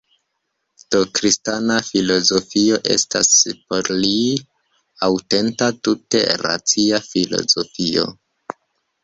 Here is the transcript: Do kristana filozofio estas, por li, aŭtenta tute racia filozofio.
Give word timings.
Do 0.93 0.99
kristana 1.17 1.75
filozofio 1.89 2.79
estas, 2.95 3.29
por 3.67 3.91
li, 3.99 4.15
aŭtenta 5.09 5.69
tute 5.91 6.25
racia 6.47 7.03
filozofio. 7.13 8.09